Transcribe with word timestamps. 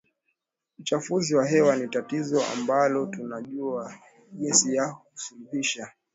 Uchafuzi 0.79 1.35
wa 1.35 1.47
hewa 1.47 1.75
ni 1.75 1.87
tatizo 1.87 2.43
ambalo 2.53 3.05
tunajua 3.05 3.93
jinsi 4.31 4.75
ya 4.75 4.93
kusuluhisha 4.93 5.91